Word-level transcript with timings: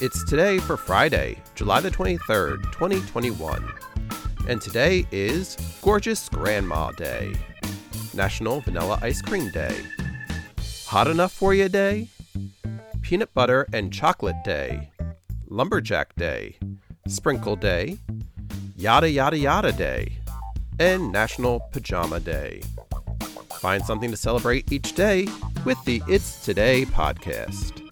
It's 0.00 0.22
today 0.22 0.58
for 0.58 0.76
Friday, 0.76 1.42
July 1.56 1.80
the 1.80 1.90
23rd, 1.90 2.62
2021. 2.70 3.68
And 4.46 4.62
today 4.62 5.04
is 5.10 5.56
Gorgeous 5.82 6.28
Grandma 6.28 6.92
Day, 6.92 7.34
National 8.14 8.60
Vanilla 8.60 9.00
Ice 9.02 9.20
Cream 9.20 9.50
Day, 9.50 9.76
Hot 10.86 11.08
Enough 11.08 11.32
for 11.32 11.52
You 11.52 11.68
Day, 11.68 12.06
Peanut 13.02 13.34
Butter 13.34 13.66
and 13.72 13.92
Chocolate 13.92 14.36
Day, 14.44 14.92
Lumberjack 15.48 16.14
Day, 16.14 16.56
Sprinkle 17.08 17.56
Day, 17.56 17.98
Yada 18.76 19.10
Yada 19.10 19.36
Yada 19.36 19.72
Day, 19.72 20.12
and 20.78 21.10
National 21.10 21.58
Pajama 21.72 22.20
Day. 22.20 22.62
Find 23.54 23.84
something 23.84 24.12
to 24.12 24.16
celebrate 24.16 24.70
each 24.70 24.94
day 24.94 25.26
with 25.64 25.84
the 25.86 26.00
It's 26.06 26.44
Today 26.44 26.84
podcast. 26.84 27.87